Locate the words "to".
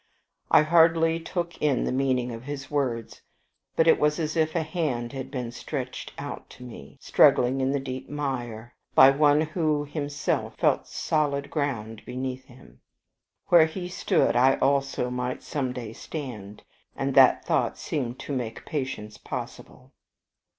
6.57-6.63, 18.21-18.33